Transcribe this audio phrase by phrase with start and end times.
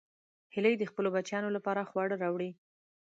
[0.53, 2.51] هیلۍ د خپلو بچیانو لپاره خواړه راوړي